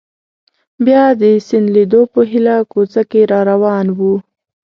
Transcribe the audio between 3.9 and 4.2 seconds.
وو.